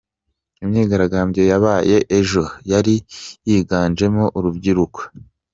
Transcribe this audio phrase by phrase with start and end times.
[0.63, 2.95] Imyigaragambyo yabaye ejo yari
[3.47, 4.99] yiganjemo urubyiruko.